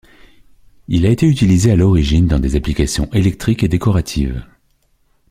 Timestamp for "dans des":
2.25-2.55